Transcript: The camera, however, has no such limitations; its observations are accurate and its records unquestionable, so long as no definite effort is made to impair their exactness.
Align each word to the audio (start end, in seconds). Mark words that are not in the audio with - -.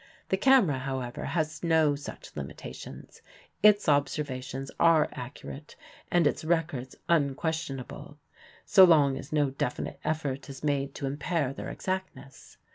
The 0.29 0.37
camera, 0.37 0.79
however, 0.79 1.25
has 1.25 1.61
no 1.63 1.93
such 1.95 2.35
limitations; 2.35 3.21
its 3.61 3.87
observations 3.87 4.71
are 4.79 5.09
accurate 5.11 5.75
and 6.09 6.25
its 6.25 6.43
records 6.43 6.95
unquestionable, 7.07 8.17
so 8.65 8.83
long 8.83 9.15
as 9.15 9.31
no 9.31 9.51
definite 9.51 9.99
effort 10.03 10.49
is 10.49 10.63
made 10.63 10.95
to 10.95 11.05
impair 11.05 11.53
their 11.53 11.69
exactness. 11.69 12.57